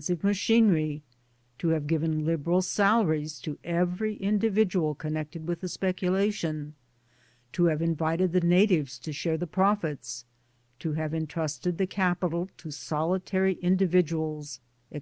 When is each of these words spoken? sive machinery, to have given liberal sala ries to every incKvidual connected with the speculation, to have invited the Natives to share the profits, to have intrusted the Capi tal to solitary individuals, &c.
sive 0.00 0.22
machinery, 0.22 1.00
to 1.58 1.68
have 1.68 1.86
given 1.86 2.26
liberal 2.26 2.60
sala 2.60 3.06
ries 3.06 3.40
to 3.40 3.58
every 3.64 4.18
incKvidual 4.18 4.98
connected 4.98 5.48
with 5.48 5.62
the 5.62 5.66
speculation, 5.68 6.74
to 7.52 7.64
have 7.64 7.80
invited 7.80 8.32
the 8.32 8.40
Natives 8.42 8.98
to 8.98 9.14
share 9.14 9.38
the 9.38 9.46
profits, 9.46 10.26
to 10.78 10.92
have 10.92 11.14
intrusted 11.14 11.78
the 11.78 11.86
Capi 11.86 12.28
tal 12.28 12.50
to 12.58 12.70
solitary 12.70 13.54
individuals, 13.62 14.60
&c. 14.92 15.00